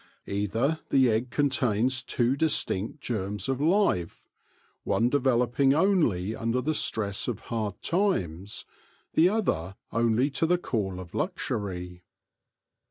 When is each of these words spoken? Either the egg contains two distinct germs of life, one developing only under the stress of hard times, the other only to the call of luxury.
Either 0.25 0.79
the 0.89 1.11
egg 1.11 1.29
contains 1.29 2.01
two 2.01 2.35
distinct 2.35 3.01
germs 3.01 3.47
of 3.47 3.61
life, 3.61 4.25
one 4.83 5.11
developing 5.11 5.75
only 5.75 6.35
under 6.35 6.59
the 6.59 6.73
stress 6.73 7.27
of 7.27 7.41
hard 7.53 7.79
times, 7.83 8.65
the 9.13 9.29
other 9.29 9.75
only 9.91 10.31
to 10.31 10.47
the 10.47 10.57
call 10.57 10.99
of 10.99 11.13
luxury. 11.13 12.01